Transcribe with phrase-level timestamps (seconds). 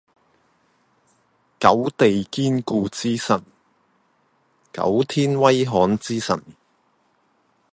[1.59, 3.39] 九地堅固之神，
[4.73, 6.41] 九天威悍之神